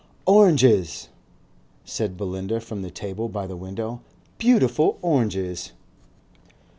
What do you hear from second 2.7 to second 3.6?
the table by the